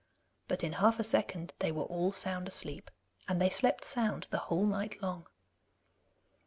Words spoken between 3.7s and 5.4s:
sound the whole night long.